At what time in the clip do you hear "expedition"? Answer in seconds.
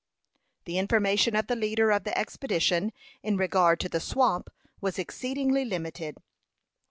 2.17-2.91